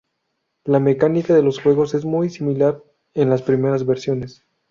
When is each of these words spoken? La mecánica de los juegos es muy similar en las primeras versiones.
La 0.65 0.79
mecánica 0.79 1.35
de 1.35 1.43
los 1.43 1.61
juegos 1.61 1.93
es 1.93 2.05
muy 2.05 2.31
similar 2.31 2.83
en 3.13 3.29
las 3.29 3.43
primeras 3.43 3.85
versiones. 3.85 4.43